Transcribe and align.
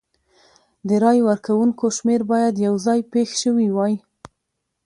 د 0.87 0.89
رای 1.03 1.19
ورکوونکو 1.29 1.85
شمېر 1.97 2.21
باید 2.31 2.63
یو 2.65 2.75
ځای 2.85 2.99
پېښ 3.13 3.29
شوي 3.43 3.67
وای. 3.71 3.93